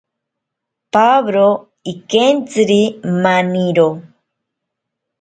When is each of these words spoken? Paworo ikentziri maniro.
Paworo 0.93 1.49
ikentziri 1.91 2.83
maniro. 3.23 3.89